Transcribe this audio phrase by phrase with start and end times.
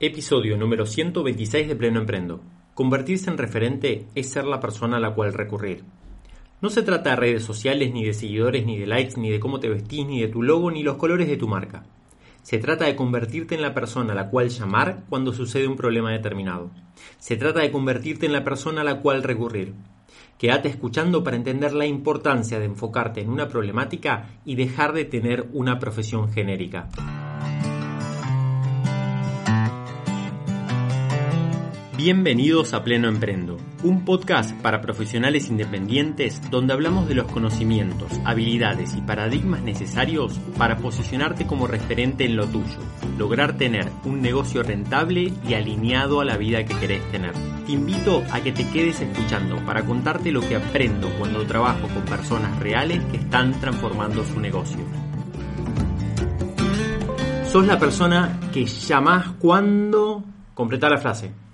[0.00, 2.40] Episodio número 126 de Pleno Emprendo.
[2.72, 5.82] Convertirse en referente es ser la persona a la cual recurrir.
[6.60, 9.58] No se trata de redes sociales, ni de seguidores, ni de likes, ni de cómo
[9.58, 11.84] te vestís, ni de tu logo, ni los colores de tu marca.
[12.42, 16.12] Se trata de convertirte en la persona a la cual llamar cuando sucede un problema
[16.12, 16.70] determinado.
[17.18, 19.74] Se trata de convertirte en la persona a la cual recurrir.
[20.38, 25.48] Quédate escuchando para entender la importancia de enfocarte en una problemática y dejar de tener
[25.52, 26.88] una profesión genérica.
[31.98, 38.94] Bienvenidos a Pleno Emprendo, un podcast para profesionales independientes donde hablamos de los conocimientos, habilidades
[38.94, 42.78] y paradigmas necesarios para posicionarte como referente en lo tuyo,
[43.18, 47.32] lograr tener un negocio rentable y alineado a la vida que querés tener.
[47.66, 52.04] Te invito a que te quedes escuchando para contarte lo que aprendo cuando trabajo con
[52.04, 54.84] personas reales que están transformando su negocio.
[57.50, 60.22] Sos la persona que llamás cuando...
[60.54, 61.47] Completa la frase.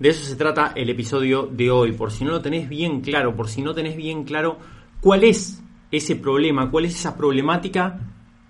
[0.00, 3.36] De eso se trata el episodio de hoy, por si no lo tenés bien claro,
[3.36, 4.56] por si no tenés bien claro
[5.02, 8.00] cuál es ese problema, cuál es esa problemática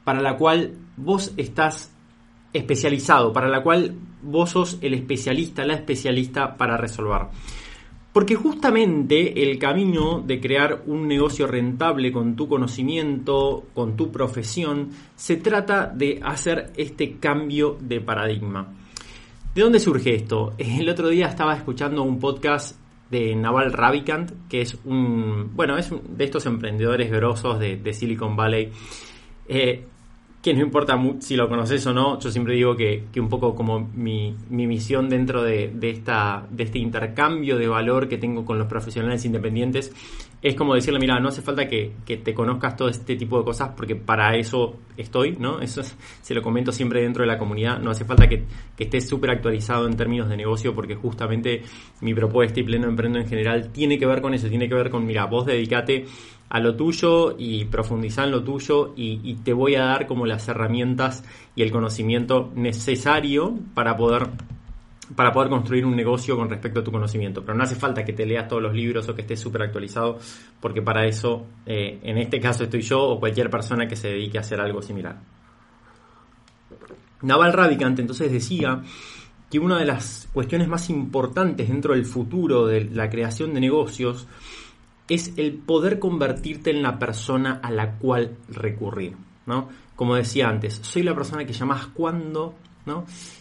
[0.04, 1.92] para la cual vos estás
[2.52, 7.22] especializado, para la cual vos sos el especialista, la especialista para resolver.
[8.12, 14.90] Porque justamente el camino de crear un negocio rentable con tu conocimiento, con tu profesión,
[15.16, 18.72] se trata de hacer este cambio de paradigma.
[19.54, 20.52] ¿De dónde surge esto?
[20.58, 22.78] El otro día estaba escuchando un podcast
[23.10, 28.70] de Naval Ravikant, que es un, bueno, es de estos emprendedores grosos de, Silicon Valley.
[29.48, 29.84] Eh,
[30.40, 33.80] que no importa si lo conoces o no, yo siempre digo que, un poco como
[33.80, 39.24] mi, misión dentro de, esta, de este intercambio de valor que tengo con los profesionales
[39.24, 39.92] independientes
[40.42, 43.70] es como decirle, mira, no hace falta que, te conozcas todo este tipo de cosas
[43.76, 45.60] porque para eso estoy, ¿no?
[45.70, 45.82] Eso
[46.22, 48.44] se lo comento siempre dentro de la comunidad, no hace falta que,
[48.76, 51.62] que estés súper actualizado en términos de negocio porque justamente
[52.00, 54.90] mi propuesta y pleno emprendo en general tiene que ver con eso, tiene que ver
[54.90, 56.06] con, mira, vos dedicate
[56.50, 60.48] a lo tuyo y profundizar en lo tuyo y, te voy a dar como las
[60.48, 64.28] herramientas y el conocimiento necesario para poder
[65.14, 67.42] para poder construir un negocio con respecto a tu conocimiento.
[67.42, 70.18] Pero no hace falta que te leas todos los libros o que estés súper actualizado,
[70.60, 74.38] porque para eso, eh, en este caso estoy yo o cualquier persona que se dedique
[74.38, 75.20] a hacer algo similar.
[77.22, 78.82] Naval Ravikant entonces decía
[79.50, 84.26] que una de las cuestiones más importantes dentro del futuro de la creación de negocios
[85.08, 89.68] es el poder convertirte en la persona a la cual recurrir, ¿no?
[89.96, 92.54] Como decía antes, soy la persona que llamás cuando,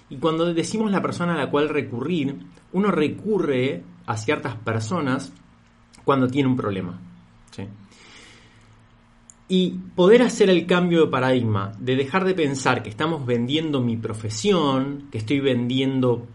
[0.09, 2.35] Y cuando decimos la persona a la cual recurrir,
[2.73, 5.31] uno recurre a ciertas personas
[6.03, 6.99] cuando tiene un problema,
[9.47, 13.97] Y poder hacer el cambio de paradigma, de dejar de pensar que estamos vendiendo mi
[13.97, 16.27] profesión, que estoy vendiendo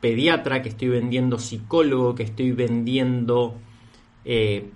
[0.00, 3.54] pediatra, que estoy vendiendo psicólogo, que estoy vendiendo
[4.24, 4.70] eh,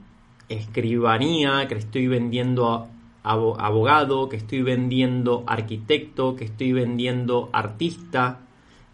[0.48, 2.88] escribanía, que estoy vendiendo
[3.26, 8.41] abogado, que estoy vendiendo arquitecto, que estoy vendiendo artista,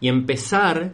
[0.01, 0.93] y empezar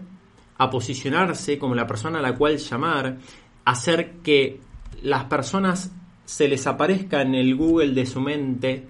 [0.59, 3.19] a posicionarse como la persona a la cual llamar,
[3.65, 4.61] hacer que
[5.03, 5.93] las personas
[6.25, 8.87] se les aparezca en el Google de su mente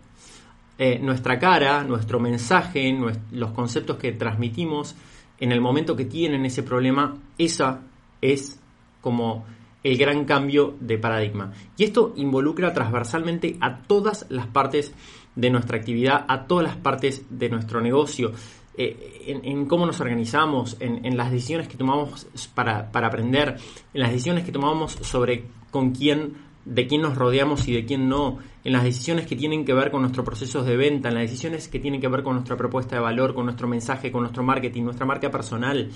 [0.77, 2.97] eh, nuestra cara, nuestro mensaje,
[3.33, 4.97] los conceptos que transmitimos
[5.39, 7.81] en el momento que tienen ese problema, esa
[8.21, 8.61] es
[9.01, 9.45] como
[9.89, 11.53] el gran cambio de paradigma.
[11.79, 14.93] Y esto involucra transversalmente a todas las partes
[15.35, 18.33] de nuestra actividad, a todas las partes de nuestro negocio,
[18.77, 23.57] eh, en, cómo nos organizamos, en, las decisiones que tomamos para, aprender,
[23.95, 26.35] en las decisiones que tomamos sobre con quién,
[26.67, 29.91] de quién nos rodeamos y de quién no, en las decisiones que tienen que ver
[29.91, 32.97] con nuestros procesos de venta, en las decisiones que tienen que ver con nuestra propuesta
[32.97, 35.89] de valor, con nuestro mensaje, con nuestro marketing, nuestra marca personal.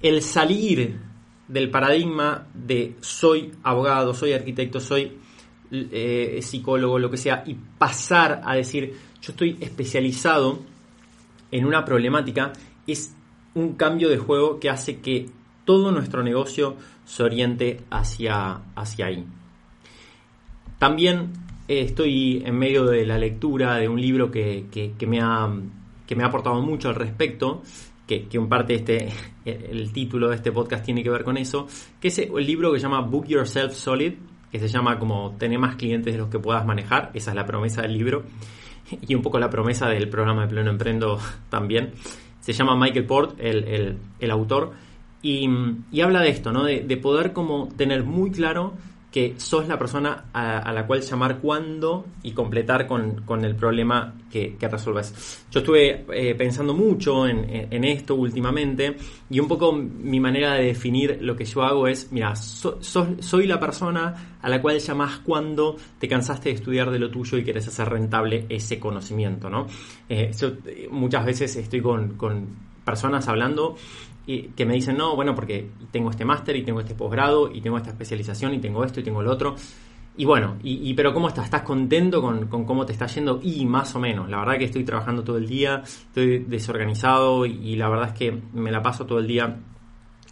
[0.00, 1.11] El salir
[1.48, 5.18] del paradigma de soy abogado, soy arquitecto, soy
[5.70, 10.58] eh, psicólogo, lo que sea, y pasar a decir yo estoy especializado
[11.50, 12.52] en una problemática,
[12.86, 13.14] es
[13.54, 15.28] un cambio de juego que hace que
[15.64, 19.24] todo nuestro negocio se oriente hacia, hacia ahí.
[20.78, 21.32] También
[21.68, 24.66] eh, estoy en medio de la lectura de un libro que,
[25.06, 25.48] me, ha,
[26.06, 27.62] que me ha aportado mucho al respecto,
[28.28, 29.08] que, en parte este,
[29.44, 31.66] el título de este podcast tiene que ver con eso,
[32.00, 34.14] que es el libro que se llama Book Yourself Solid,
[34.50, 37.46] que se llama como tener más clientes de los que puedas manejar, esa es la
[37.46, 38.24] promesa del libro,
[39.08, 41.18] y un poco la promesa del programa de Pleno Emprendo
[41.48, 41.92] también.
[42.40, 44.72] Se llama Michael Port, el, autor,
[45.22, 45.48] y,
[46.02, 46.64] habla de esto, ¿no?
[46.64, 48.74] De, poder como tener muy claro
[49.12, 54.56] que sos la persona a, la cual llamar cuando y completar con, el problema que,
[54.58, 55.44] resuelves.
[55.50, 58.96] Yo estuve eh, pensando mucho en, esto últimamente
[59.28, 63.60] y un poco mi manera de definir lo que yo hago es, mira, soy la
[63.60, 67.68] persona a la cual llamás cuando te cansaste de estudiar de lo tuyo y quieres
[67.68, 69.66] hacer rentable ese conocimiento, ¿no?
[70.08, 70.52] Eh, yo
[70.90, 72.48] muchas veces estoy con, con
[72.82, 73.76] personas hablando
[74.26, 77.76] que me dicen, no, bueno, porque tengo este máster y tengo este posgrado y tengo
[77.76, 79.56] esta especialización y tengo esto y tengo lo otro.
[80.14, 81.46] Y bueno, y, pero ¿cómo estás?
[81.46, 83.40] ¿Estás contento con, cómo te está yendo?
[83.42, 87.76] Y más o menos, la verdad que estoy trabajando todo el día, estoy desorganizado y,
[87.76, 89.56] la verdad es que me la paso todo el día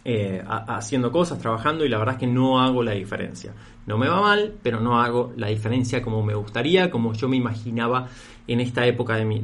[0.03, 3.53] eh, haciendo cosas, trabajando y la verdad es que no hago la diferencia.
[3.85, 7.37] No me va mal, pero no hago la diferencia como me gustaría, como yo me
[7.37, 8.07] imaginaba
[8.47, 9.39] en esta época de mi,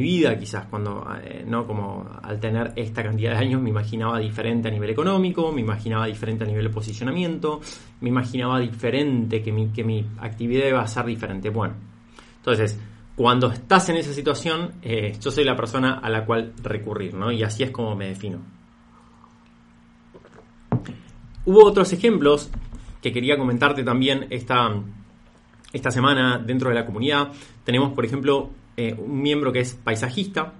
[0.00, 1.66] vida, quizás cuando, eh, ¿no?
[1.66, 6.06] Como al tener esta cantidad de años me imaginaba diferente a nivel económico, me imaginaba
[6.06, 7.60] diferente a nivel de posicionamiento,
[8.00, 11.50] me imaginaba diferente, que mi, que mi actividad iba a ser diferente.
[11.50, 11.74] Bueno,
[12.36, 12.78] entonces,
[13.14, 17.30] cuando estás en esa situación, eh, yo soy la persona a la cual recurrir, ¿no?
[17.30, 18.57] Y así es como me defino.
[21.48, 22.50] Hubo otros ejemplos
[23.00, 24.70] que quería comentarte también esta,
[25.72, 27.32] esta semana dentro de la comunidad.
[27.64, 30.52] Tenemos, por ejemplo, eh, un miembro que es paisajista.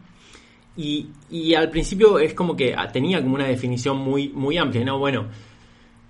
[0.79, 1.11] Y,
[1.55, 4.99] al principio es como que tenía como una definición muy, muy amplia, ¿no?
[4.99, 5.27] Bueno,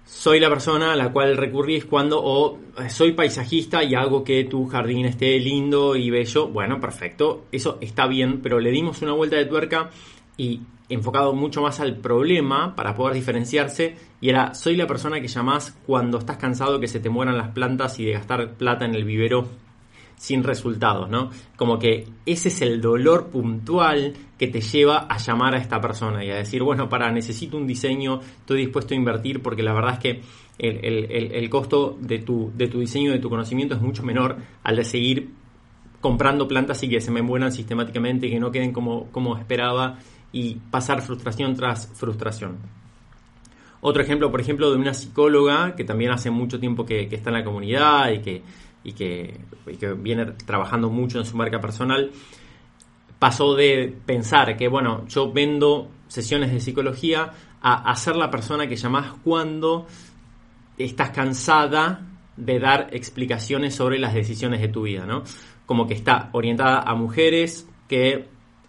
[0.04, 4.44] soy la persona a la cual recurrís cuando o eh, soy paisajista y hago que
[4.44, 6.46] tu jardín esté lindo y bello.
[6.46, 9.90] Bueno, perfecto, eso está bien, pero le dimos una vuelta de tuerca
[10.36, 15.28] y enfocado mucho más al problema para poder diferenciarse y era soy la persona que
[15.28, 18.94] llamás cuando estás cansado que se te mueran las plantas y de gastar plata en
[18.94, 19.48] el vivero
[20.18, 21.30] sin resultados, ¿no?
[21.56, 26.24] Como que ese es el dolor puntual que te lleva a llamar a esta persona
[26.24, 29.94] y a decir, bueno, para, necesito un diseño, estoy dispuesto a invertir porque la verdad
[29.94, 30.20] es que
[30.58, 34.84] el, costo de tu, de tu diseño, de tu conocimiento es mucho menor al de
[34.84, 35.30] seguir
[36.00, 39.98] comprando plantas y que se me mueran sistemáticamente y que no queden como, como esperaba
[40.32, 42.58] y pasar frustración tras frustración.
[43.80, 47.36] Otro ejemplo, por ejemplo, de una psicóloga que también hace mucho tiempo que, está en
[47.36, 48.42] la comunidad y que,
[48.82, 49.40] y que,
[49.98, 52.10] viene trabajando mucho en su marca personal,
[53.18, 58.76] pasó de pensar que, bueno, yo vendo sesiones de psicología a, ser la persona que
[58.76, 59.86] llamás cuando
[60.76, 65.24] estás cansada de dar explicaciones sobre las decisiones de tu vida, ¿no?
[65.66, 68.28] Como que está orientada a mujeres que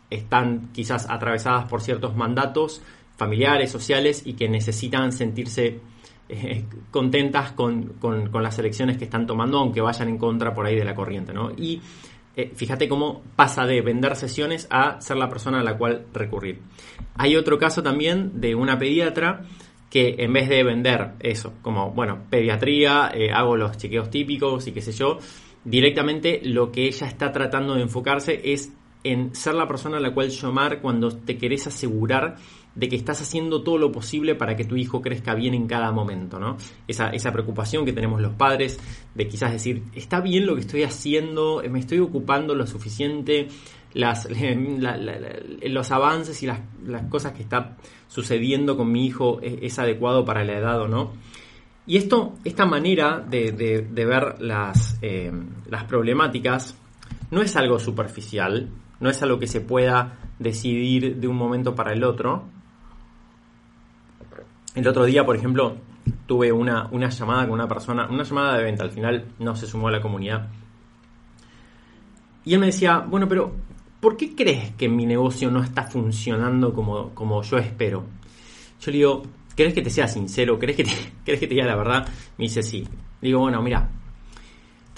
[0.10, 2.82] están quizás atravesadas por ciertos mandatos
[3.18, 5.80] familiares, sociales y que necesitan sentirse
[6.30, 7.94] eh, contentas con,
[8.34, 11.34] las elecciones que están tomando, aunque vayan en contra por ahí de la corriente.
[11.34, 11.52] ¿no?
[11.58, 11.82] Y
[12.36, 16.62] eh, fíjate cómo pasa de vender sesiones a ser la persona a la cual recurrir.
[17.16, 19.42] Hay otro caso también de una pediatra
[19.90, 24.72] que en vez de vender eso, como, bueno, pediatría, eh, hago los chequeos típicos y
[24.72, 25.18] qué sé yo,
[25.66, 28.72] directamente lo que ella está tratando de enfocarse es
[29.04, 32.36] en ser la persona a la cual llamar cuando te querés asegurar
[32.75, 35.92] de que estás haciendo todo lo posible para que tu hijo crezca bien en cada
[35.92, 36.57] momento, ¿no?
[36.88, 38.80] Esa, esa preocupación que tenemos los padres
[39.16, 43.48] de quizás decir, está bien lo que estoy haciendo, me estoy ocupando lo suficiente,
[43.94, 44.28] las,
[45.63, 46.60] los avances y las,
[47.10, 51.13] cosas que está sucediendo con mi hijo es, adecuado para la edad o no.
[51.86, 53.52] Y esto, esta manera de,
[53.92, 55.31] ver las, eh,
[55.68, 56.78] las problemáticas
[57.31, 58.69] no es algo superficial,
[59.00, 62.44] no es algo que se pueda decidir de un momento para el otro.
[64.75, 65.78] El otro día, por ejemplo,
[66.26, 69.68] tuve una, una llamada con una persona, una llamada de venta, al final no se
[69.68, 70.50] sumó a la comunidad.
[72.45, 73.54] Y él me decía, bueno, pero
[74.00, 78.06] ¿por qué crees que mi negocio no está funcionando como, como yo espero?
[78.80, 79.24] Yo le digo,
[79.56, 80.57] ¿crees que te sea sincero?
[80.57, 80.92] ¿Crees que te,
[81.26, 82.07] ¿Crees que te diga la verdad?
[82.38, 82.88] Me dice, sí.
[83.21, 83.90] digo, bueno, mira,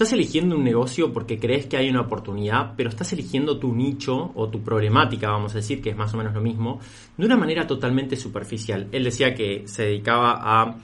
[0.02, 4.32] Estás eligiendo un negocio porque crees que hay una oportunidad, pero estás eligiendo tu nicho
[4.34, 6.80] o tu problemática, vamos a decir, que es más o menos lo mismo,
[7.16, 8.88] de una manera totalmente superficial.
[8.92, 10.76] Él decía que se dedicaba a...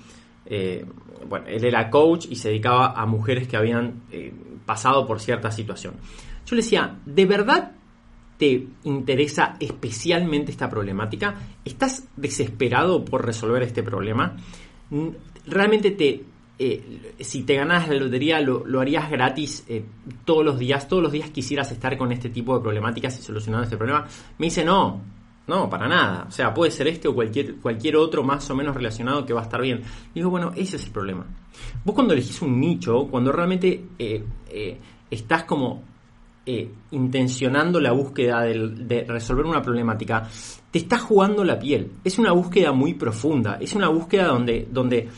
[0.46, 0.86] Eh,
[1.28, 4.32] bueno, él era coach y se dedicaba a mujeres que habían eh,
[4.68, 5.96] pasado por cierta situación.
[6.46, 7.72] Yo le decía, ¿de verdad
[8.38, 11.40] te interesa especialmente esta problemática?
[11.66, 14.38] ¿Estás desesperado por resolver este problema?
[15.48, 16.24] ¿Realmente te,
[16.60, 19.86] eh, si te ganas la lotería lo, harías gratis eh,
[20.26, 23.66] todos los días, todos los días quisieras estar con este tipo de problemáticas y solucionando
[23.66, 24.08] este problema.
[24.40, 25.00] Me dice, no,
[25.46, 26.26] no, para nada.
[26.28, 29.42] O sea, puede ser este o cualquier, cualquier otro más o menos relacionado que va
[29.42, 29.84] a estar bien.
[30.16, 31.28] digo, bueno, ese es el problema.
[31.86, 34.24] Vos cuando elegís un nicho, cuando realmente eh,
[35.12, 35.84] estás como
[36.92, 40.30] intencionando la búsqueda de resolver una problemática,
[40.72, 41.92] te estás jugando la piel.
[42.06, 45.10] Es una búsqueda muy profunda, es una búsqueda donde, donde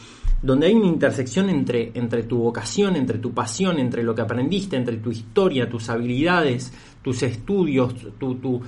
[0.41, 4.77] donde hay una intersección entre, entre tu vocación, entre tu pasión, entre lo que aprendiste,
[4.77, 8.61] entre tu historia, tus habilidades, tus estudios, tu, tu,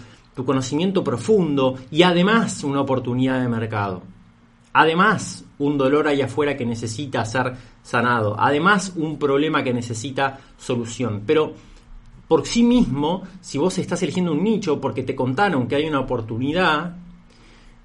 [0.46, 4.02] conocimiento profundo y además una oportunidad de mercado.
[4.74, 8.36] Además, un dolor allá afuera que necesita ser sanado.
[8.40, 11.24] Además, un problema que necesita solución.
[11.28, 11.54] Pero
[12.28, 16.00] por sí mismo, si vos estás eligiendo un nicho porque te contaron que hay una
[16.00, 16.96] oportunidad,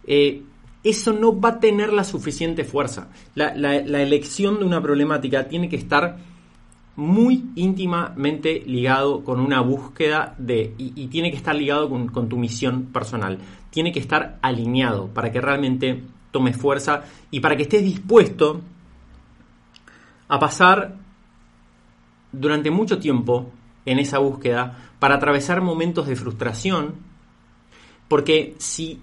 [0.07, 0.43] eh,
[0.87, 3.09] eso no va a tener la suficiente fuerza.
[3.35, 6.19] La, elección de una problemática tiene que estar
[6.95, 12.37] muy íntimamente ligado con una búsqueda de, y, tiene que estar ligado con, con, tu
[12.37, 13.39] misión personal.
[13.71, 17.03] Tiene que estar alineado para que realmente tome fuerza
[17.33, 18.61] y para que estés dispuesto
[20.29, 20.95] a pasar
[22.31, 23.51] durante mucho tiempo
[23.85, 26.95] en esa búsqueda para atravesar momentos de frustración,
[28.09, 29.01] porque si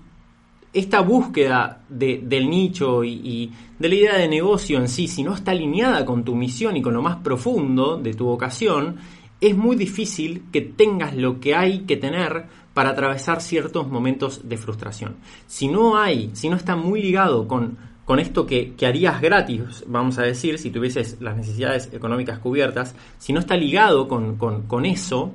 [0.73, 5.51] esta búsqueda del nicho y, de la idea de negocio en sí, si no está
[5.51, 8.97] alineada con tu misión y con lo más profundo de tu vocación,
[9.39, 14.57] es muy difícil que tengas lo que hay que tener para atravesar ciertos momentos de
[14.57, 15.17] frustración.
[15.45, 20.17] Si no hay, si no está muy ligado con con esto que, harías gratis, vamos
[20.19, 25.31] a decir, si tuvieses las necesidades económicas cubiertas, si no está ligado con, eso,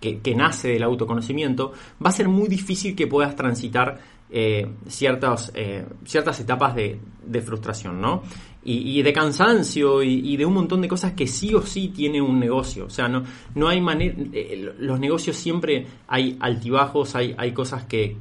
[0.00, 1.72] que, nace del autoconocimiento,
[2.04, 3.98] va a ser muy difícil que puedas transitar
[4.34, 6.98] eh, ciertas, eh, ciertas etapas de,
[7.42, 8.22] frustración, ¿no?
[8.64, 12.40] Y, de cansancio y, de un montón de cosas que sí o sí tiene un
[12.40, 12.86] negocio.
[12.86, 13.22] O sea, no,
[13.54, 14.14] no hay manera.
[14.32, 18.16] Eh, los negocios siempre hay altibajos, hay, hay cosas que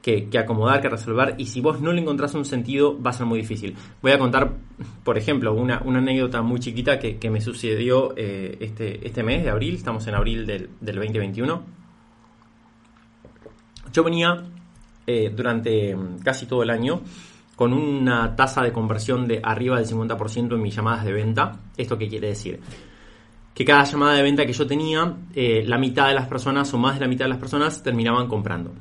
[0.00, 3.26] que, acomodar, que resolver, y si vos no le encontrás un sentido, va a ser
[3.26, 3.76] muy difícil.
[4.00, 4.54] Voy a contar,
[5.04, 10.06] por ejemplo, una, anécdota muy chiquita que, me sucedió este, este mes de abril, estamos
[10.06, 11.62] en abril del, 2021.
[13.92, 14.44] Yo venía
[15.10, 17.00] eh, durante mm, casi todo el año
[17.56, 21.60] con una tasa de conversión de arriba del 50% en mis llamadas de venta.
[21.78, 22.60] ¿Esto qué quiere decir?
[23.54, 26.78] Que cada llamada de venta que yo tenía, eh, la mitad de las personas o
[26.78, 28.74] más de la mitad de las personas terminaban comprando.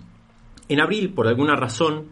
[0.68, 2.08] En abril, por alguna razón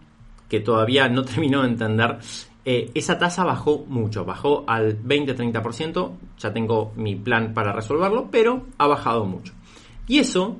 [0.47, 2.17] que todavía no terminó de entender,
[2.63, 8.65] eh, esa tasa bajó mucho, bajó al 20-30%, ya tengo mi plan para resolverlo, pero
[8.77, 9.51] ha bajado mucho.
[10.07, 10.57] Y eso,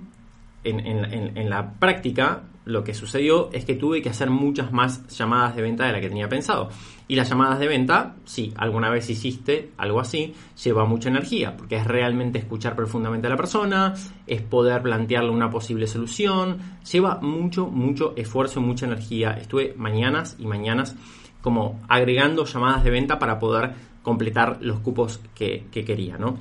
[0.65, 5.61] en la práctica, lo que sucedió es que tuve que hacer muchas más llamadas de
[5.61, 6.69] venta de la que tenía pensado.
[7.07, 11.75] Y las llamadas de venta, si alguna vez hiciste algo así, lleva mucha energía, porque
[11.75, 13.93] es realmente escuchar profundamente a la persona,
[14.25, 16.57] es poder plantearle una posible solución,
[16.91, 19.31] lleva mucho, mucho esfuerzo y mucha energía.
[19.31, 20.95] Estuve mañanas y mañanas
[21.41, 26.37] como agregando llamadas de venta para poder completar los cupos que, que quería, ¿no?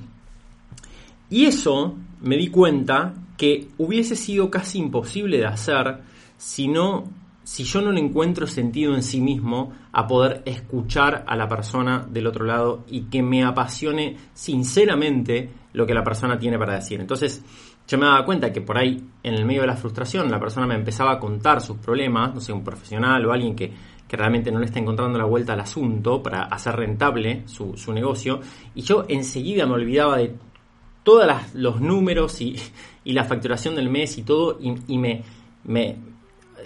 [1.29, 6.73] Y eso me di cuenta que hubiese sido casi imposible de hacer si
[7.43, 12.07] si yo no le encuentro sentido en sí mismo a poder escuchar a la persona
[12.09, 17.01] del otro lado y que me apasione sinceramente lo que la persona tiene para decir.
[17.01, 17.45] Entonces,
[17.87, 20.67] yo me daba cuenta que por ahí, en el medio de la frustración, la persona
[20.67, 23.73] me empezaba a contar sus problemas, no sé, un profesional o alguien que,
[24.17, 28.39] realmente no le está encontrando la vuelta al asunto para hacer rentable su, negocio,
[28.73, 30.37] y yo enseguida me olvidaba de
[31.03, 32.55] todos los números y,
[33.07, 35.25] la facturación del mes y todo, y, me,
[35.65, 35.97] me,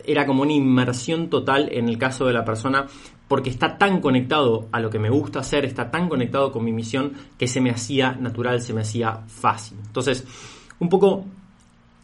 [0.05, 2.87] era como una inmersión total en el caso de la persona
[3.29, 6.73] porque está tan conectado a lo que me gusta hacer, está tan conectado con mi
[6.73, 9.79] misión que se me hacía natural, se me hacía fácil.
[9.85, 10.27] Entonces,
[10.81, 11.25] un poco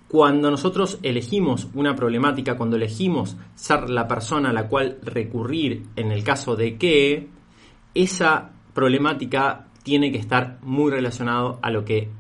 [0.08, 6.12] cuando nosotros elegimos una problemática, cuando elegimos ser la persona a la cual recurrir en
[6.12, 7.26] el caso de que
[7.94, 12.10] esa problemática tiene que estar muy relacionado a lo que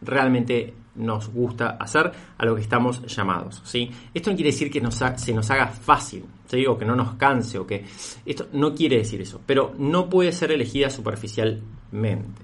[0.00, 3.62] realmente nos gusta hacer, a lo que estamos llamados.
[3.64, 3.90] ¿sí?
[4.12, 4.82] Esto no quiere decir que
[5.16, 6.66] se nos haga fácil, ¿sí?
[6.66, 7.84] o que no nos canse, o que
[8.26, 12.42] esto no quiere decir eso, pero no puede ser elegida superficialmente.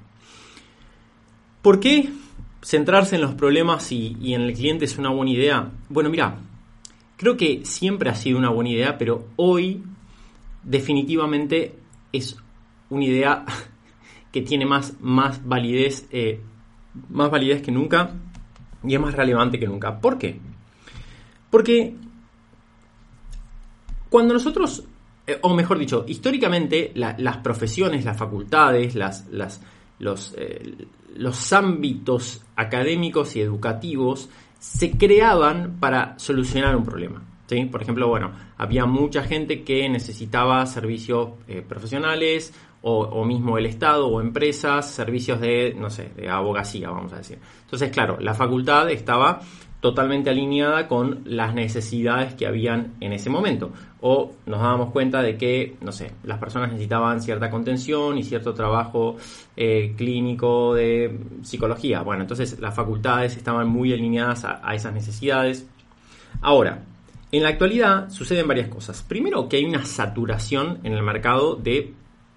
[1.65, 2.11] ¿Por qué
[2.63, 5.71] centrarse en los problemas y, en el cliente es una buena idea?
[5.89, 6.37] Bueno, mira,
[7.17, 9.83] creo que siempre ha sido una buena idea, pero hoy
[10.63, 11.75] definitivamente
[12.13, 12.37] es
[12.91, 13.45] una idea
[14.33, 16.41] que tiene más, más validez, eh,
[17.09, 18.11] más validez que nunca
[18.87, 19.99] y es más relevante que nunca.
[19.99, 20.39] ¿Por qué?
[21.51, 21.95] Porque
[24.09, 24.85] cuando nosotros,
[25.27, 29.27] eh, o mejor dicho, históricamente las profesiones, las facultades, las,
[29.99, 30.87] los, eh,
[31.17, 37.23] los ámbitos académicos y educativos se creaban para solucionar un problema.
[37.47, 37.65] ¿sí?
[37.67, 42.53] Por ejemplo, bueno, había mucha gente que necesitaba servicios eh, profesionales
[42.87, 47.39] o, mismo el Estado o empresas, servicios de, no sé, de abogacía, vamos a decir.
[47.63, 49.41] Entonces, claro, la facultad estaba
[49.81, 53.73] totalmente alineada con las necesidades que habían en ese momento.
[54.03, 58.53] o nos dábamos cuenta de que, no sé, las personas necesitaban cierta contención y cierto
[58.53, 59.17] trabajo
[59.57, 62.03] eh, clínico de psicología.
[62.03, 65.67] Bueno, entonces las facultades estaban muy alineadas a, esas necesidades.
[66.43, 66.83] Ahora,
[67.33, 69.03] en la actualidad suceden varias cosas.
[69.03, 71.95] Primero, que hay una saturación en el mercado de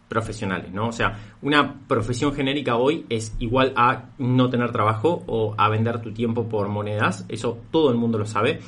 [0.07, 0.87] profesionales, ¿no?
[0.87, 6.01] O sea, una profesión genérica hoy es igual a no tener trabajo o a vender
[6.01, 7.25] tu tiempo por monedas.
[7.29, 8.59] Eso todo el mundo lo sabe,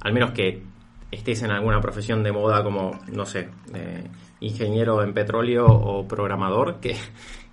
[0.00, 0.62] al menos que
[1.10, 4.04] estés en alguna profesión de moda como, no sé, eh,
[4.40, 6.96] ingeniero en petróleo o programador, que,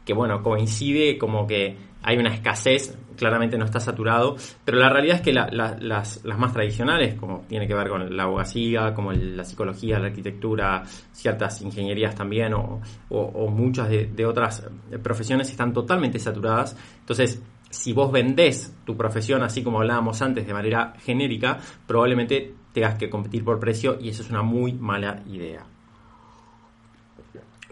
[0.05, 5.17] que bueno, coincide como que hay una escasez, claramente no está saturado, pero la realidad
[5.17, 9.43] es que las, las, más tradicionales, como tiene que ver con la abogacía, como la
[9.43, 14.67] psicología, la arquitectura, ciertas ingenierías también, o, o, muchas de, de, otras
[15.01, 16.75] profesiones están totalmente saturadas.
[16.99, 21.57] Entonces, si vos vendés tu profesión, así como hablábamos antes, de manera genérica,
[21.87, 25.65] probablemente tengas que competir por precio y eso es una muy mala idea.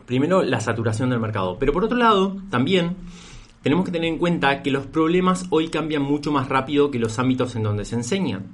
[0.05, 1.57] Primero, la saturación del mercado.
[1.59, 2.97] Pero por otro lado, también
[3.63, 7.19] tenemos que tener en cuenta que los problemas hoy cambian mucho más rápido que los
[7.19, 8.45] ámbitos en donde se enseñan.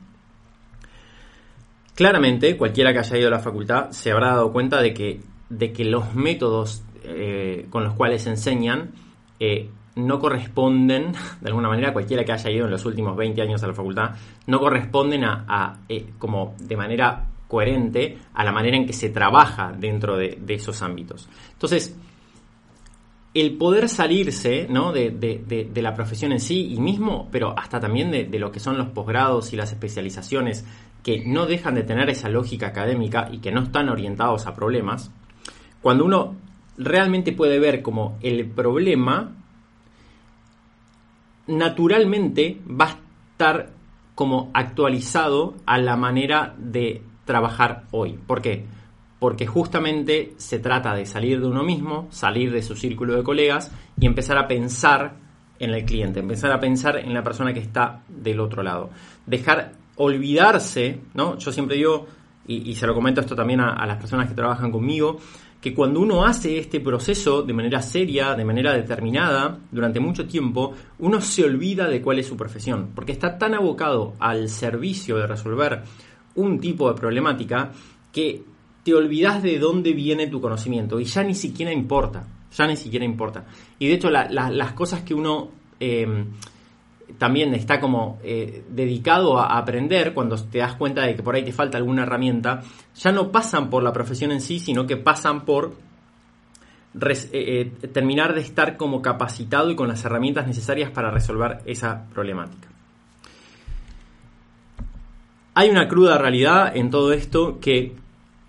[1.96, 5.74] Claramente, cualquiera que haya ido a la facultad se habrá dado cuenta de que, de
[5.74, 8.92] que los métodos eh, con los cuales se enseñan
[9.40, 13.64] eh, no corresponden, de alguna manera, cualquiera que haya ido en los últimos 20 años
[13.64, 14.12] a la facultad,
[14.46, 19.72] no corresponden a, eh, como de manera coherente a la manera en que se trabaja
[19.72, 21.30] dentro de, esos ámbitos.
[21.54, 21.98] Entonces,
[23.34, 24.92] el poder salirse ¿no?
[24.92, 28.88] de, la profesión en sí y mismo, pero hasta también de, lo que son los
[28.90, 30.66] posgrados y las especializaciones
[31.04, 35.12] que no dejan de tener esa lógica académica y que no están orientados a problemas,
[35.82, 36.36] cuando uno
[36.78, 39.36] realmente puede ver como el problema
[41.48, 42.98] naturalmente va a
[43.32, 43.72] estar
[44.16, 48.18] como actualizado a la manera de trabajar hoy.
[48.26, 48.66] ¿Por qué?
[49.20, 53.72] Porque justamente se trata de salir de uno mismo, salir de su círculo de colegas
[54.00, 55.16] y empezar a pensar
[55.60, 58.92] en el cliente, empezar a pensar en la persona que está del otro lado.
[59.26, 61.38] Dejar olvidarse, ¿no?
[61.38, 62.06] Yo siempre digo,
[62.48, 65.18] y, se lo comento esto también a las personas que trabajan conmigo,
[65.62, 70.74] que cuando uno hace este proceso de manera seria, de manera determinada, durante mucho tiempo,
[71.00, 75.28] uno se olvida de cuál es su profesión, porque está tan abocado al servicio de
[75.28, 75.82] resolver
[76.36, 77.72] un tipo de problemática
[78.12, 78.44] que
[78.88, 83.04] te olvidas de dónde viene tu conocimiento y ya ni siquiera importa, ya ni siquiera
[83.04, 83.44] importa.
[83.78, 85.50] Y de hecho las cosas que uno...
[85.78, 86.08] Eh,
[87.18, 91.44] también está como eh, dedicado a aprender cuando te das cuenta de que por ahí
[91.44, 92.62] te falta alguna herramienta,
[92.96, 95.74] ya no pasan por la profesión en sí, sino que pasan por
[96.94, 102.06] eh, eh, terminar de estar como capacitado y con las herramientas necesarias para resolver esa
[102.14, 102.68] problemática.
[105.56, 107.96] Hay una cruda realidad en todo esto que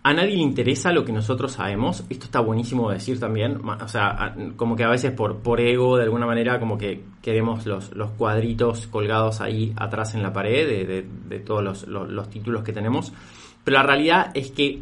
[0.09, 2.03] a nadie le interesa lo que nosotros sabemos.
[2.09, 3.61] Esto está buenísimo de decir también.
[3.63, 7.67] O sea, como que a veces por, por ego, de alguna manera, como que queremos
[7.67, 13.13] los, los cuadritos colgados ahí atrás en la pared de, todos los, títulos que tenemos.
[13.63, 14.81] Pero la realidad es que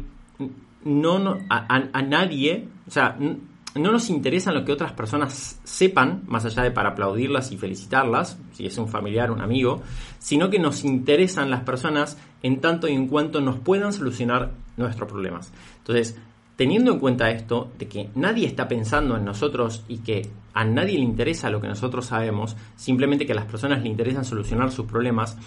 [0.85, 6.63] no, a, nadie, o sea, no nos interesa lo que otras personas sepan, más allá
[6.63, 9.81] de para aplaudirlas y felicitarlas, si es un familiar, un amigo,
[10.19, 15.09] sino que nos interesan las personas en tanto y en cuanto nos puedan solucionar nuestros
[15.09, 15.51] problemas.
[15.79, 16.17] Entonces,
[16.55, 20.97] teniendo en cuenta esto, de que nadie está pensando en nosotros y que a nadie
[20.97, 24.85] le interesa lo que nosotros sabemos, simplemente que a las personas le interesan solucionar sus
[24.85, 25.37] problemas,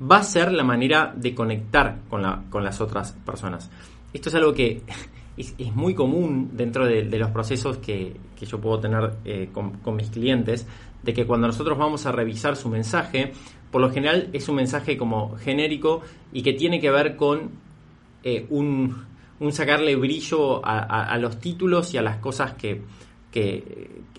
[0.00, 3.70] va a ser la manera de conectar con, la, con las otras personas.
[4.12, 4.82] Esto es algo que
[5.36, 10.66] es, muy común dentro de, los procesos que, yo puedo tener eh, con, mis clientes,
[11.02, 13.32] de que cuando nosotros vamos a revisar su mensaje,
[13.70, 17.50] por lo general es un mensaje como genérico y que tiene que ver con
[18.22, 19.04] eh, un,
[19.50, 22.82] sacarle brillo a, los títulos y a las cosas que,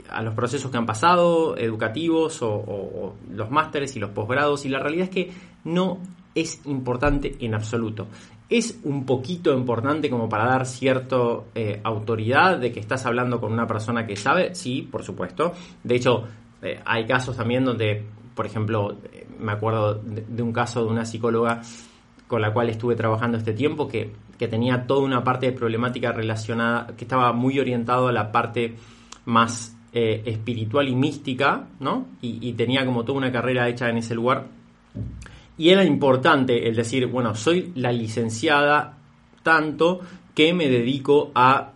[0.10, 4.80] a los procesos que han pasado, educativos o los másteres y los posgrados, y la
[4.80, 5.32] realidad es que
[5.64, 6.00] no
[6.36, 8.08] es importante en absoluto
[8.54, 11.18] es un poquito importante como para dar cierta
[11.56, 15.54] eh, autoridad de que estás hablando con una persona que sabe, sí, por supuesto.
[15.84, 16.26] De hecho,
[16.62, 18.98] eh, hay casos también donde, por ejemplo,
[19.40, 21.62] me acuerdo de, un caso de una psicóloga
[22.34, 24.12] con la cual estuve trabajando este tiempo que,
[24.50, 28.76] tenía toda una parte de problemática relacionada, que estaba muy orientado a la parte
[29.24, 32.08] más espiritual y mística, ¿no?
[32.20, 34.48] y tenía como toda una carrera hecha en ese lugar
[35.58, 38.98] y era importante el decir, bueno, soy la licenciada
[39.44, 40.00] tanto
[40.34, 41.74] que me dedico a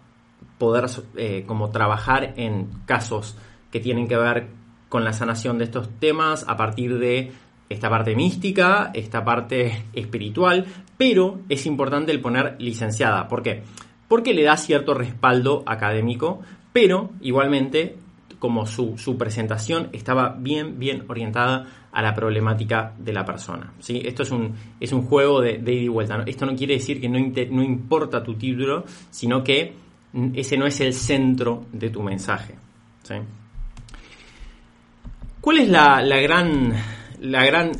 [0.57, 3.37] poder eh, como trabajar en casos
[3.71, 4.47] que tienen que ver
[4.89, 7.31] con la sanación de estos temas a partir de
[7.69, 10.65] esta parte mística, esta parte espiritual,
[10.97, 13.27] pero es importante el poner licenciada.
[13.27, 13.63] ¿Por qué?
[14.07, 17.97] Porque le da cierto respaldo académico, pero igualmente
[18.39, 23.73] como su, su, presentación estaba bien, bien orientada a la problemática de la persona.
[23.79, 24.01] ¿sí?
[24.05, 26.23] Esto es un, es un juego de, ida y vuelta.
[26.25, 29.73] Esto no quiere decir que no, no importa tu título, sino que
[30.33, 32.55] ese no es el centro de tu mensaje.
[35.41, 36.73] ¿Cuál es la, la, gran,
[37.19, 37.71] la gran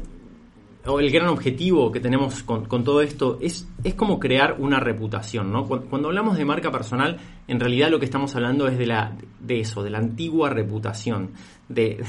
[0.88, 5.52] o el gran objetivo que tenemos con, todo esto es, es como crear una reputación,
[5.52, 5.66] ¿no?
[5.66, 9.60] Cuando, hablamos de marca personal, en realidad lo que estamos hablando es de, la, de
[9.60, 11.32] eso, de la antigua reputación,
[11.68, 12.04] de,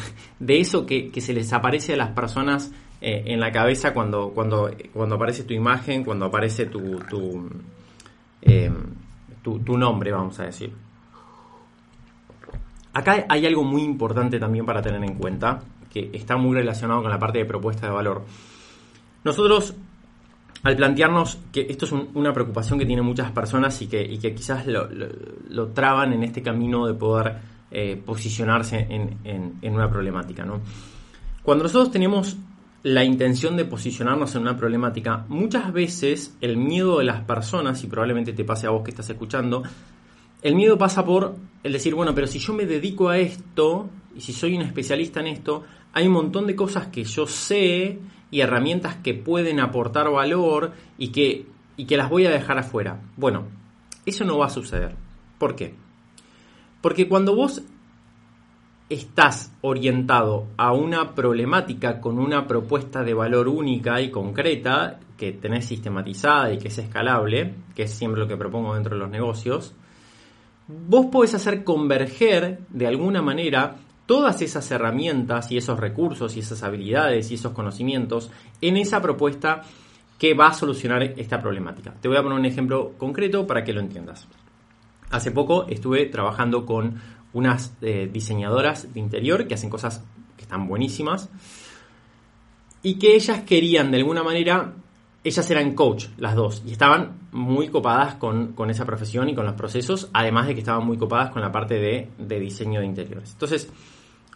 [0.47, 5.17] eso que, se les aparece a las personas eh, en la cabeza cuando, cuando, cuando
[5.17, 7.49] aparece tu imagen, cuando aparece tu, tu,
[8.43, 8.71] eh,
[9.43, 10.73] tu, tu nombre, vamos a decir.
[12.93, 17.11] Acá hay algo muy importante también para tener en cuenta, que está muy relacionado con
[17.11, 18.25] la parte de propuesta de valor.
[19.25, 19.75] Nosotros,
[20.63, 25.69] al plantearnos que esto es una preocupación que tienen muchas personas y que, quizás lo,
[25.69, 27.37] traban en este camino de poder
[27.71, 30.47] eh, posicionarse en, una problemática.
[31.43, 32.37] Cuando nosotros tenemos
[32.83, 37.87] la intención de posicionarnos en una problemática, muchas veces el miedo de las personas, y
[37.87, 39.63] probablemente te pase a vos que estás escuchando,
[40.43, 44.21] el miedo pasa por el decir, bueno, pero si yo me dedico a esto, y
[44.21, 48.01] si soy un especialista en esto, hay un montón de cosas que yo sé
[48.33, 53.01] y herramientas que pueden aportar valor y que, y que las voy a dejar afuera.
[53.17, 53.45] Bueno,
[54.05, 54.97] eso no va a suceder.
[55.39, 55.77] ¿Por qué?
[56.81, 57.63] Porque cuando vos
[58.89, 65.67] estás orientado a una problemática con una propuesta de valor única y concreta, que tenés
[65.67, 69.77] sistematizada y que es escalable, que es siempre lo que propongo dentro de los negocios,
[70.67, 73.77] vos podés hacer converger de alguna manera
[74.09, 78.31] todas esas herramientas y esos recursos y esas habilidades y esos conocimientos
[78.63, 79.65] en esa propuesta
[80.19, 81.93] que va a solucionar esta problemática.
[82.01, 84.27] Te voy a poner un ejemplo concreto para que lo entiendas.
[85.11, 86.99] Hace poco estuve trabajando con
[87.35, 90.03] unas eh, diseñadoras de interior que hacen cosas
[90.39, 91.29] que están buenísimas
[92.83, 94.73] y que ellas querían de alguna manera,
[95.23, 99.55] ellas eran coach las dos y estaban muy copadas con, esa profesión y con los
[99.55, 103.33] procesos, además de que estaban muy copadas con la parte de, de diseño de interiores.
[103.33, 103.71] Entonces,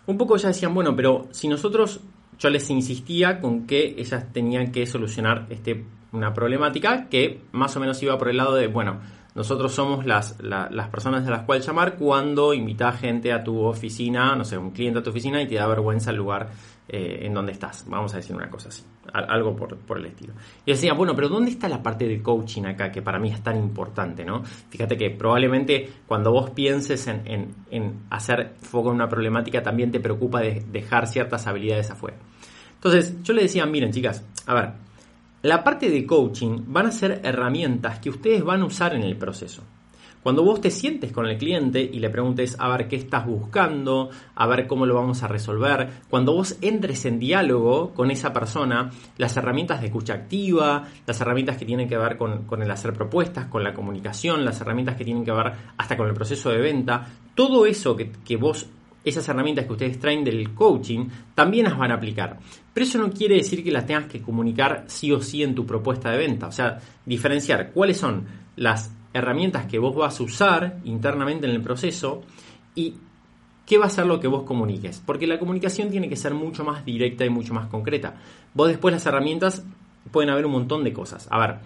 [0.07, 2.01] un poco ya decían, bueno, pero si nosotros,
[2.39, 7.81] yo les insistía con que ellas tenían que solucionar este, una problemática que más o
[7.81, 9.01] menos iba por el lado de, bueno,
[9.35, 14.37] nosotros somos las, las personas de las cuales llamar cuando invita gente a tu oficina,
[14.37, 16.51] no sé, un cliente a tu oficina y te da vergüenza el lugar
[16.89, 17.85] eh, en donde estás.
[17.89, 20.35] Vamos a decir una cosa así, algo por, por, el estilo.
[20.67, 23.43] Y decía, bueno, pero ¿dónde está la parte de coaching acá que para mí es
[23.43, 24.45] tan importante, ¿no?
[24.45, 29.91] Fíjate que probablemente cuando vos pienses en, en, en hacer foco en una problemática también
[29.91, 32.17] te preocupa de dejar ciertas habilidades afuera.
[32.75, 34.73] Entonces, yo le decía, miren chicas, a ver,
[35.43, 39.17] la parte de coaching van a ser herramientas que ustedes van a usar en el
[39.17, 39.63] proceso.
[40.23, 44.11] Cuando vos te sientes con el cliente y le preguntes a ver qué estás buscando,
[44.37, 48.91] a ver cómo lo vamos a resolver, cuando vos entres en diálogo con esa persona,
[49.19, 53.47] las herramientas de escucha activa, las herramientas que tienen que ver con, el hacer propuestas,
[53.47, 57.05] con la comunicación, las herramientas que tienen que ver hasta con el proceso de venta,
[57.35, 58.69] todo eso que, que vos
[59.05, 62.39] esas herramientas que ustedes traen del coaching también las van a aplicar.
[62.73, 65.67] Pero eso no quiere decir que las tengas que comunicar sí o sí en tu
[65.67, 66.47] propuesta de venta.
[66.47, 71.63] O sea, diferenciar cuáles son las herramientas que vos vas a usar internamente en el
[71.63, 72.23] proceso
[72.75, 72.95] y
[73.67, 75.03] qué va a ser lo que vos comuniques.
[75.05, 78.15] Porque la comunicación tiene que ser mucho más directa y mucho más concreta.
[78.55, 79.65] Vos después las herramientas
[80.11, 81.29] pueden haber un montón de cosas.
[81.31, 81.57] A ver,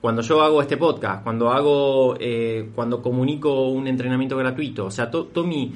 [0.00, 5.10] cuando yo hago este podcast, cuando hago, eh, cuando comunico un entrenamiento gratuito, o sea,
[5.10, 5.72] todo mi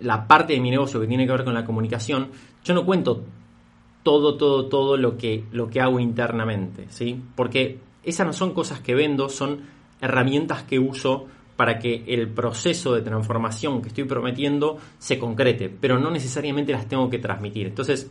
[0.00, 2.28] la parte de mi negocio que tiene que ver con la comunicación,
[2.64, 3.24] yo no cuento
[4.02, 7.20] todo, todo, todo lo que, lo que hago internamente, ¿sí?
[7.34, 9.60] Porque esas no son cosas que vendo, son
[10.00, 15.98] herramientas que uso para que el proceso de transformación que estoy prometiendo se concrete, pero
[15.98, 17.66] no necesariamente las tengo que transmitir.
[17.66, 18.10] Entonces,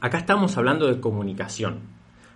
[0.00, 1.80] acá estamos hablando de comunicación.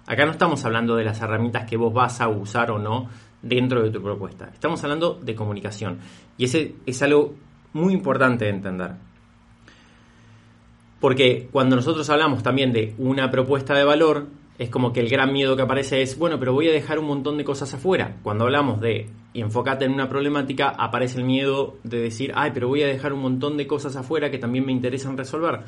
[0.06, 3.08] Acá no estamos hablando de las herramientas que vos vas a usar o no
[3.42, 4.48] dentro de tu propuesta.
[4.52, 5.98] Estamos hablando de comunicación.
[6.38, 7.34] Y ese es algo
[7.74, 8.92] muy importante de entender.
[10.98, 14.28] Porque cuando nosotros hablamos también de una propuesta de valor,
[14.62, 17.06] es como que el gran miedo que aparece es, bueno, pero voy a dejar un
[17.06, 18.18] montón de cosas afuera.
[18.22, 22.68] Cuando hablamos de y enfócate en una problemática, aparece el miedo de decir, ay, pero
[22.68, 25.62] voy a dejar un montón de cosas afuera que también me interesan resolver.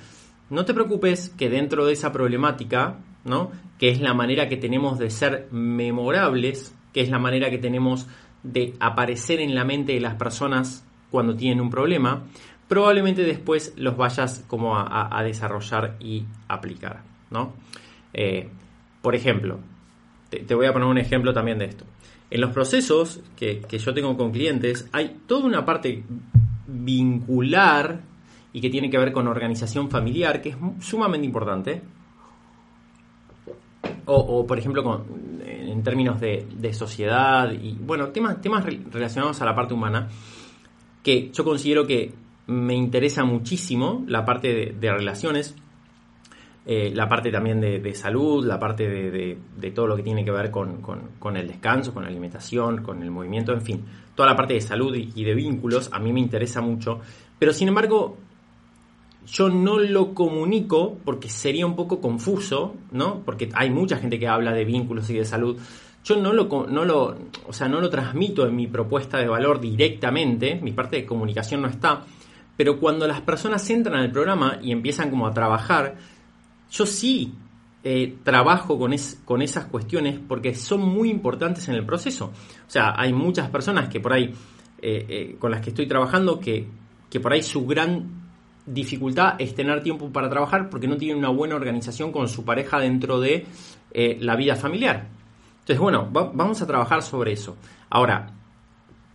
[0.48, 3.50] No te preocupes que dentro de esa problemática, ¿no?
[3.78, 8.07] Que es la manera que tenemos de ser memorables, que es la manera que tenemos
[8.44, 12.26] de aparecer en la mente de las personas cuando tienen un problema,
[12.68, 17.02] probablemente después los vayas como a, desarrollar y aplicar.
[17.30, 17.54] ¿no?
[18.12, 18.48] Eh,
[19.05, 19.61] por ejemplo,
[20.31, 21.85] te, voy a poner un ejemplo también de esto.
[22.31, 26.03] En los procesos que, que yo tengo con clientes hay toda una parte
[26.67, 28.01] vincular
[28.55, 31.83] y que tiene que ver con organización familiar, que es sumamente importante.
[34.07, 35.05] O, por ejemplo,
[35.45, 40.09] en términos de, sociedad y, bueno, temas, temas relacionados a la parte humana,
[41.03, 42.14] que yo considero que
[42.47, 45.55] me interesa muchísimo la parte de, relaciones,
[46.66, 50.50] eh, la parte también de, salud, la parte de, todo lo que tiene que ver
[50.50, 54.61] con, el descanso, con la alimentación, con el movimiento, en fin, toda la parte de
[54.61, 57.00] salud y de vínculos a mí me interesa mucho,
[57.38, 58.16] pero sin embargo
[59.27, 63.22] yo no lo comunico porque sería un poco confuso, ¿no?
[63.24, 65.59] Porque hay mucha gente que habla de vínculos y de salud.
[66.05, 69.61] Yo no lo, no lo, o sea, no lo transmito en mi propuesta de valor
[69.61, 72.05] directamente, mi parte de comunicación no está,
[72.57, 75.96] pero cuando las personas entran al programa y empiezan como a trabajar,
[76.74, 77.32] yo sí
[77.84, 82.32] eh, trabajo con, con esas cuestiones porque son muy importantes en el proceso.
[82.66, 84.34] O sea, hay muchas personas que por ahí,
[84.82, 86.66] eh, eh, con las que estoy trabajando, que,
[87.08, 88.24] que por ahí su gran
[88.66, 92.80] dificultad es tener tiempo para trabajar porque no tienen una buena organización con su pareja
[92.80, 93.46] dentro de
[93.92, 95.06] la vida familiar.
[95.60, 97.56] Entonces, bueno, vamos a trabajar sobre eso.
[97.90, 98.32] Ahora,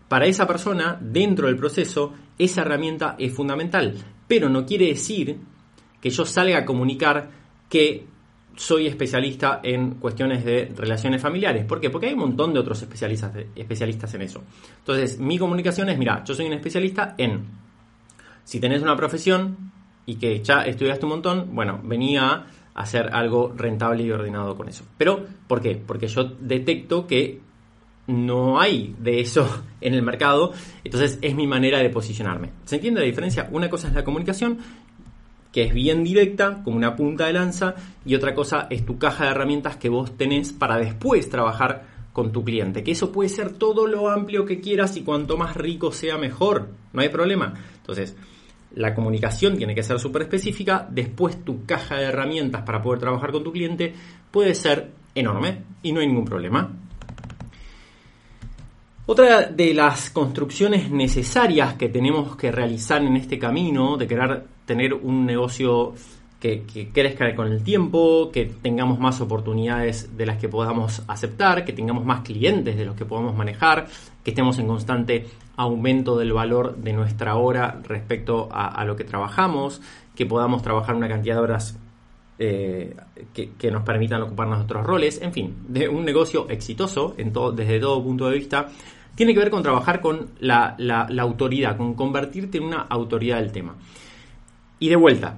[0.07, 3.95] para esa persona, dentro del proceso, esa herramienta es fundamental,
[4.27, 5.39] pero no quiere decir
[5.99, 7.38] que yo salga a comunicar
[7.69, 8.05] que
[8.55, 11.63] soy especialista en cuestiones de relaciones familiares.
[11.63, 11.89] ¿Por qué?
[11.89, 14.43] Porque hay un montón de otros especialistas, especialistas en eso.
[14.79, 17.45] Entonces, mi comunicación es, mira, yo soy un especialista en
[18.43, 19.71] si tenés una profesión
[20.05, 24.67] y que ya estudiaste un montón, bueno, venía a hacer algo rentable y ordenado con
[24.67, 24.83] eso.
[24.97, 25.75] Pero, ¿por qué?
[25.75, 27.39] Porque yo detecto que
[28.07, 30.51] no hay de eso en el mercado,
[30.83, 32.51] entonces es mi manera de posicionarme.
[32.65, 33.47] ¿Se entiende la diferencia?
[33.51, 34.57] Una cosa es la comunicación,
[35.51, 39.25] que es bien directa, como una punta de lanza, y otra cosa es tu caja
[39.25, 42.83] de herramientas que vos tenés para después trabajar con tu cliente.
[42.83, 46.69] Que eso puede ser todo lo amplio que quieras y cuanto más rico sea mejor,
[46.93, 47.53] no hay problema.
[47.77, 48.15] Entonces,
[48.75, 53.31] la comunicación tiene que ser súper específica, después tu caja de herramientas para poder trabajar
[53.31, 53.93] con tu cliente
[54.29, 56.71] puede ser enorme y no hay ningún problema.
[59.07, 64.93] Otra de las construcciones necesarias que tenemos que realizar en este camino de querer tener
[64.93, 65.95] un negocio
[66.39, 71.73] que, crezca con el tiempo, que tengamos más oportunidades de las que podamos aceptar, que
[71.73, 73.87] tengamos más clientes de los que podamos manejar,
[74.23, 75.25] que estemos en constante
[75.57, 79.81] aumento del valor de nuestra hora respecto a, lo que trabajamos,
[80.15, 81.79] que podamos trabajar una cantidad de horas
[82.37, 82.95] eh,
[83.33, 87.51] que, nos permitan ocuparnos de otros roles, en fin, de un negocio exitoso en todo,
[87.51, 88.67] desde todo punto de vista,
[89.15, 90.77] tiene que ver con trabajar con la
[91.17, 93.75] autoridad, con convertirte en una autoridad del tema.
[94.79, 95.37] Y de vuelta,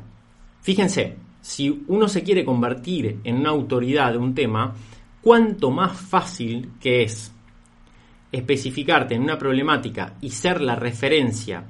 [0.62, 4.76] Fíjense, si uno se quiere convertir en una autoridad de un tema,
[5.22, 7.34] cuánto más fácil que es
[8.32, 11.66] especificarte en una problemática y ser la referencia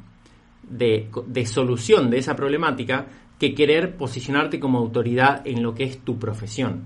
[0.61, 1.09] de,
[1.45, 3.07] solución de esa problemática
[3.39, 6.83] que querer posicionarte como autoridad en lo que es tu profesión.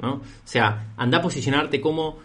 [0.00, 0.14] ¿no?
[0.14, 2.18] O sea, anda a posicionarte como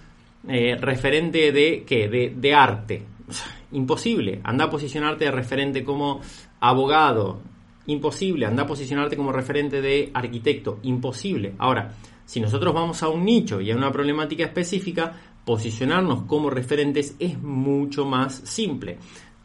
[0.48, 2.08] eh, referente de qué?
[2.08, 3.04] De, de arte.
[3.74, 4.40] Imposible.
[4.44, 6.22] Anda a posicionarte de referente como
[6.60, 7.42] abogado,
[7.90, 8.46] Imposible.
[8.46, 10.78] Anda a posicionarte como referente de arquitecto.
[10.84, 11.56] Imposible.
[11.58, 15.12] Ahora, si nosotros vamos a un nicho y a una problemática específica,
[15.44, 19.00] posicionarnos como referentes es mucho más simple.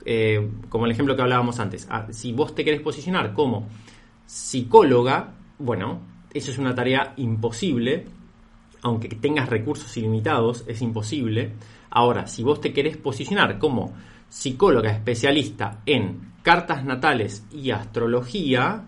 [0.04, 1.88] Eh, como el ejemplo que hablábamos antes.
[1.90, 3.66] Ah, si vos te querés posicionar como
[4.26, 6.00] psicóloga, bueno,
[6.35, 8.04] eso es una tarea imposible.
[8.83, 11.52] Aunque tengas recursos ilimitados, es imposible.
[11.88, 13.94] Ahora, si vos te querés posicionar como
[14.28, 18.85] psicóloga especialista en cartas natales y astrología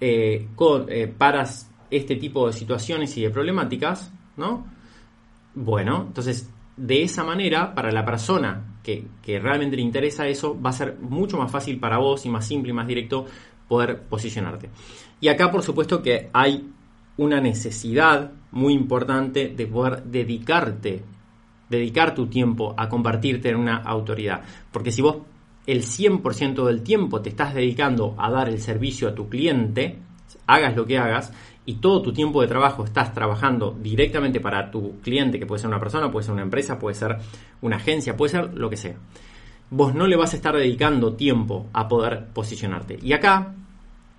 [0.00, 0.48] eh,
[0.88, 1.44] eh, para
[1.90, 4.64] este tipo de situaciones y de problemáticas, ¿no?
[5.54, 10.70] Bueno, entonces de esa manera, para la persona que, que, realmente le interesa eso, va
[10.70, 13.26] a ser mucho más fácil para vos y más simple y más directo
[13.68, 14.70] poder posicionarte.
[15.20, 16.70] Y acá, por supuesto, que hay
[17.16, 21.02] una necesidad muy importante de poder dedicarte,
[21.68, 24.42] dedicar tu tiempo a convertirte en una autoridad.
[24.70, 25.16] Porque si vos
[25.66, 29.98] el 100% del tiempo te estás dedicando a dar el servicio a tu cliente,
[30.46, 31.32] hagas lo que hagas,
[31.66, 35.68] y todo tu tiempo de trabajo estás trabajando directamente para tu cliente, que puede ser
[35.68, 37.18] una persona, puede ser una empresa, puede ser
[37.60, 38.96] una agencia, puede ser lo que sea.
[39.70, 42.98] Vos no le vas a estar dedicando tiempo a poder posicionarte.
[43.02, 43.54] Y acá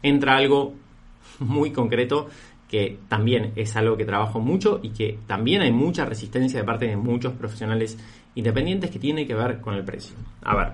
[0.01, 0.75] entra algo
[1.39, 2.29] muy concreto
[2.69, 6.87] que también es algo que trabajo mucho y que también hay mucha resistencia de parte
[6.87, 7.97] de muchos profesionales
[8.33, 10.15] independientes que tiene que ver con el precio.
[10.41, 10.73] A ver,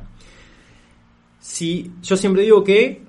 [1.47, 3.01] si yo siempre digo que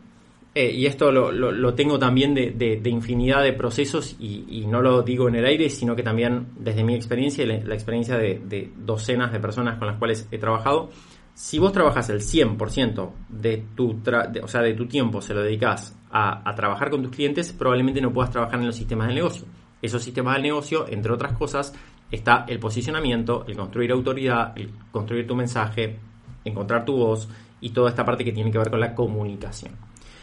[0.55, 5.35] eh, y esto lo, tengo también de, infinidad de procesos y, no lo digo en
[5.35, 9.77] el aire, sino que también desde mi experiencia y la, experiencia de, docenas de personas
[9.79, 10.88] con las cuales he trabajado,
[11.35, 14.01] si vos trabajas el 100% de tu,
[14.40, 18.12] o sea, de tu tiempo, se lo dedicas a, trabajar con tus clientes, probablemente no
[18.12, 19.46] puedas trabajar en los sistemas del negocio.
[19.83, 21.74] Esos sistemas del negocio, entre otras cosas,
[22.09, 25.98] está el posicionamiento, el construir autoridad, el construir tu mensaje,
[26.44, 27.29] encontrar tu voz
[27.61, 29.73] y toda esta parte que tiene que ver con la comunicación.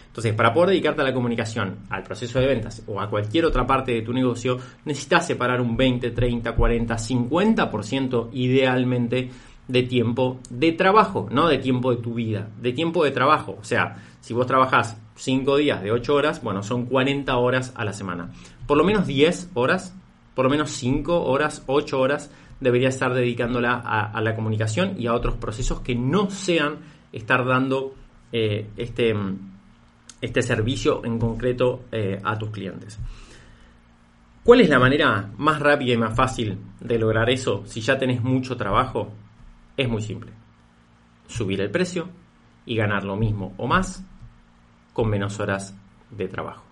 [0.08, 3.68] Entonces, para poder dedicarte a la comunicación, al proceso de ventas o a cualquier otra
[3.68, 9.30] parte de tu negocio, necesitas separar un 20, 30, 40, 50% idealmente
[9.68, 13.58] de tiempo de trabajo, no de tiempo de tu vida, de tiempo de trabajo.
[13.60, 17.84] O sea, si vos trabajas 5 días de 8 horas, bueno, son 40 horas a
[17.84, 18.32] la semana.
[18.68, 19.96] Por lo menos 10 horas,
[20.34, 25.14] por lo menos 5 horas, 8 horas, deberías estar dedicándola a, la comunicación y a
[25.14, 26.78] otros procesos que no sean
[27.16, 27.96] estar dando
[28.32, 29.16] eh, este
[30.22, 33.00] este servicio en concreto eh, a tus clientes.
[34.44, 38.22] ¿Cuál es la manera más rápida y más fácil de lograr eso si ya tenés
[38.22, 39.12] mucho trabajo?
[39.76, 40.32] Es muy simple.
[41.28, 42.10] Subir el precio
[42.66, 44.04] y ganar lo mismo o más
[44.94, 45.76] con menos horas
[46.12, 46.64] de trabajo.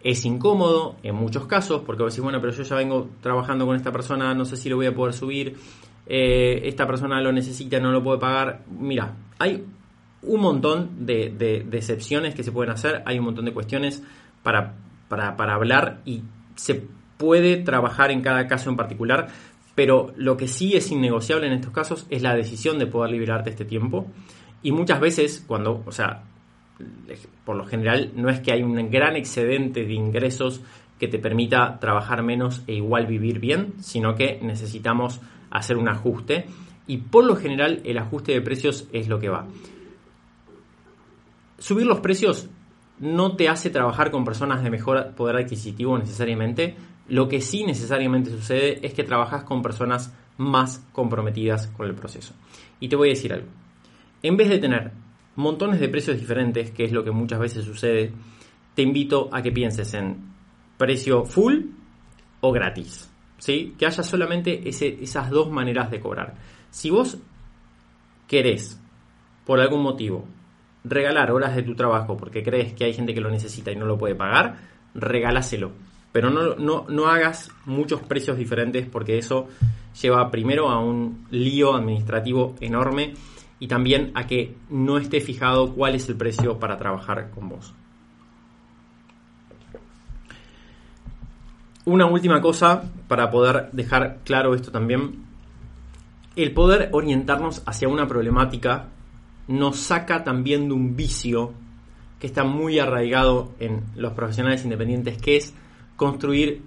[0.00, 3.76] Es incómodo en muchos casos porque vos decís, bueno, pero yo ya vengo trabajando con
[3.76, 5.56] esta persona, no sé si lo voy a poder subir,
[6.10, 8.62] eh, esta persona lo necesita, no lo puede pagar.
[8.70, 9.62] Mira, hay
[10.22, 14.02] un montón de, de, excepciones que se pueden hacer, hay un montón de cuestiones
[14.42, 14.74] para,
[15.08, 16.22] para, hablar y
[16.54, 16.82] se
[17.18, 19.28] puede trabajar en cada caso en particular,
[19.74, 23.50] pero lo que sí es innegociable en estos casos es la decisión de poder liberarte
[23.50, 24.06] este tiempo.
[24.62, 26.24] Y muchas veces, cuando, o sea,
[27.44, 30.62] por lo general no es que hay un gran excedente de ingresos
[30.98, 36.46] que te permita trabajar menos e igual vivir bien, sino que necesitamos hacer un ajuste
[36.86, 39.46] y por lo general el ajuste de precios es lo que va
[41.58, 42.48] subir los precios
[43.00, 46.74] no te hace trabajar con personas de mejor poder adquisitivo necesariamente.
[47.08, 52.34] Lo que sí necesariamente sucede es que trabajas con personas más comprometidas con el proceso.
[52.80, 53.48] Y te voy a decir algo.
[54.22, 54.92] En vez de tener
[55.36, 58.12] montones de precios diferentes, que es lo que muchas veces sucede,
[58.74, 60.16] te invito a que pienses en
[60.76, 61.66] precio full
[62.40, 63.10] o gratis.
[63.38, 63.74] ¿Sí?
[63.78, 66.34] Que haya solamente esas dos maneras de cobrar.
[66.70, 67.18] Si vos
[68.26, 68.80] querés,
[69.46, 70.26] por algún motivo,
[70.84, 73.86] regalar horas de tu trabajo porque crees que hay gente que lo necesita y no
[73.86, 74.56] lo puede pagar,
[74.94, 75.72] regálaselo.
[76.12, 79.48] Pero no, no, no hagas muchos precios diferentes porque eso
[80.00, 83.14] lleva primero a un lío administrativo enorme
[83.60, 87.74] y también a que no esté fijado cuál es el precio para trabajar con vos.
[91.88, 95.24] Una última cosa para poder dejar claro esto también.
[96.36, 98.88] El poder orientarnos hacia una problemática
[99.46, 101.54] nos saca también de un vicio
[102.20, 105.54] que está muy arraigado en los profesionales independientes, que es
[105.96, 106.60] construir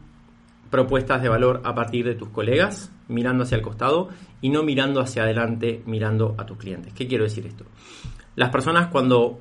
[0.71, 4.09] propuestas de valor a partir de tus colegas, mirando hacia el costado
[4.41, 6.93] y no mirando hacia adelante, mirando a tus clientes.
[6.95, 7.65] ¿Qué quiero decir esto?
[8.35, 9.39] Las personas cuando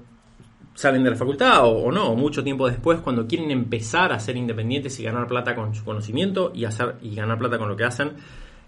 [0.80, 4.98] salen de la facultad o, no, mucho tiempo después, cuando quieren empezar a ser independientes
[4.98, 8.12] y ganar plata con su conocimiento y, hacer, y ganar plata con lo que hacen,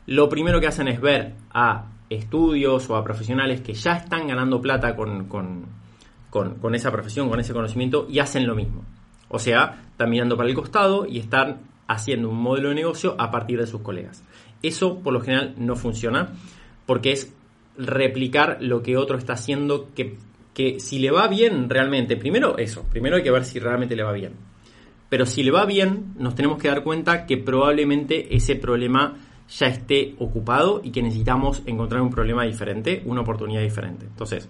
[0.05, 4.61] lo primero que hacen es ver a estudios o a profesionales que ya están ganando
[4.61, 8.85] plata con, con, esa profesión, con ese conocimiento y hacen lo mismo.
[9.31, 13.31] O sea, están mirando para el costado y están haciendo un modelo de negocio a
[13.31, 14.23] partir de sus colegas.
[14.63, 16.35] Eso por lo general no funciona
[16.85, 17.33] porque es
[17.79, 20.19] replicar lo que otro está haciendo que,
[20.55, 24.03] que si le va bien realmente, primero eso, primero hay que ver si realmente le
[24.03, 24.33] va bien.
[25.09, 29.17] Pero si le va bien, nos tenemos que dar cuenta que probablemente ese problema
[29.59, 34.07] ya esté ocupado y que necesitamos encontrar un problema diferente, una oportunidad diferente.
[34.07, 34.49] Entonces,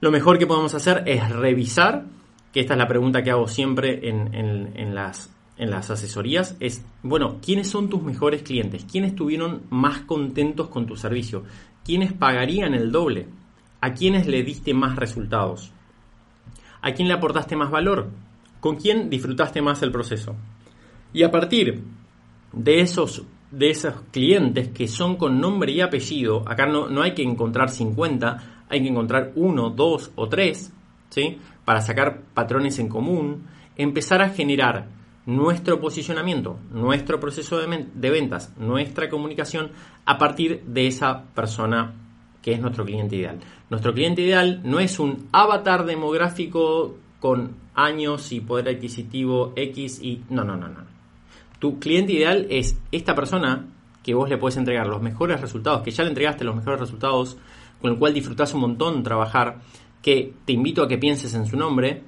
[0.00, 2.04] lo mejor que podemos hacer es revisar,
[2.52, 7.38] que esta es la pregunta que hago siempre en, las, en las asesorías, es, bueno,
[7.44, 8.86] ¿quiénes son tus mejores clientes?
[8.90, 11.44] ¿Quiénes estuvieron más contentos con tu servicio?
[11.84, 13.26] ¿Quiénes pagarían el doble?
[13.84, 15.70] ¿A quiénes le diste más resultados?
[16.80, 18.08] ¿A quién le aportaste más valor?
[18.58, 20.34] ¿Con quién disfrutaste más el proceso?
[21.12, 21.84] Y a partir
[22.54, 27.12] de esos de esos clientes que son con nombre y apellido, acá no, no hay
[27.12, 30.72] que encontrar 50, hay que encontrar uno, dos o tres,
[31.10, 31.38] ¿sí?
[31.66, 33.44] Para sacar patrones en común,
[33.76, 34.86] empezar a generar
[35.26, 39.72] nuestro posicionamiento, nuestro proceso de, de ventas, nuestra comunicación
[40.06, 42.03] a partir de esa persona
[42.44, 43.40] que es nuestro cliente ideal.
[43.70, 50.24] Nuestro cliente ideal no es un avatar demográfico con años y poder adquisitivo X y...
[50.28, 50.80] No, no, no, no.
[51.58, 53.64] Tu cliente ideal es esta persona
[54.02, 57.38] que vos le puedes entregar los mejores resultados, que ya le entregaste los mejores resultados,
[57.80, 59.60] con el cual disfrutás un montón trabajar,
[60.02, 62.02] que te invito a que pienses en su nombre.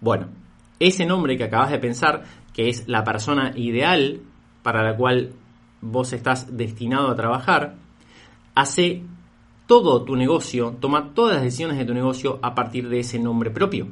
[0.00, 0.28] Bueno,
[0.80, 2.22] ese nombre que acabas de pensar,
[2.54, 4.22] que es la persona ideal
[4.62, 5.34] para la cual
[5.82, 7.81] vos estás destinado a trabajar,
[8.54, 9.02] hace
[9.66, 13.50] todo tu negocio, toma todas las decisiones de tu negocio a partir de ese nombre
[13.50, 13.88] propio.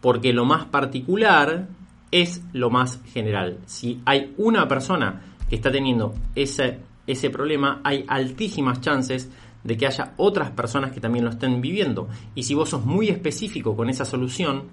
[0.00, 1.68] Porque lo más particular
[2.10, 3.58] es lo más general.
[3.66, 9.30] Si hay una persona que está teniendo ese, ese problema, hay altísimas chances
[9.62, 12.08] de que haya otras personas que también lo estén viviendo.
[12.34, 14.64] Y si vos sos muy específico con esa solución,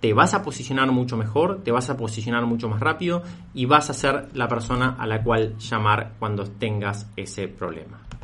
[0.00, 3.22] te vas a posicionar mucho mejor, te vas a posicionar mucho más rápido
[3.54, 8.09] y vas a ser la persona a la cual llamar cuando tengas ese problema.